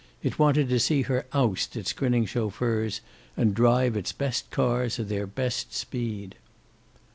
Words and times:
It 0.23 0.39
wanted 0.39 0.67
to 0.69 0.79
see 0.79 1.03
her 1.03 1.27
oust 1.31 1.77
its 1.77 1.93
grinning 1.93 2.25
chauffeurs, 2.25 3.01
and 3.37 3.53
drive 3.53 3.95
its 3.95 4.11
best 4.11 4.49
cars 4.49 4.99
at 4.99 5.09
their 5.09 5.27
best 5.27 5.75
speed. 5.75 6.33